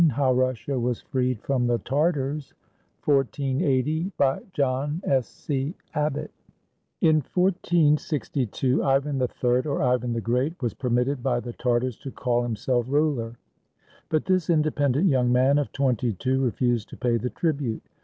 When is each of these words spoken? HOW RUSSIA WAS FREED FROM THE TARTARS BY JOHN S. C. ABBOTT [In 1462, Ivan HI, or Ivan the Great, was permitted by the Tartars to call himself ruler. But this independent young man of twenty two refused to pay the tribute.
HOW 0.09 0.33
RUSSIA 0.33 0.79
WAS 0.79 0.99
FREED 0.99 1.39
FROM 1.41 1.67
THE 1.67 1.77
TARTARS 1.77 2.55
BY 3.05 4.39
JOHN 4.51 5.01
S. 5.05 5.27
C. 5.27 5.75
ABBOTT 5.93 6.31
[In 7.01 7.17
1462, 7.17 8.83
Ivan 8.83 9.19
HI, 9.21 9.47
or 9.67 9.83
Ivan 9.83 10.13
the 10.13 10.19
Great, 10.19 10.59
was 10.59 10.73
permitted 10.73 11.21
by 11.21 11.39
the 11.39 11.53
Tartars 11.53 11.97
to 11.99 12.09
call 12.09 12.41
himself 12.41 12.87
ruler. 12.89 13.37
But 14.09 14.25
this 14.25 14.49
independent 14.49 15.05
young 15.07 15.31
man 15.31 15.59
of 15.59 15.71
twenty 15.71 16.13
two 16.13 16.41
refused 16.43 16.89
to 16.89 16.97
pay 16.97 17.17
the 17.17 17.29
tribute. 17.29 17.83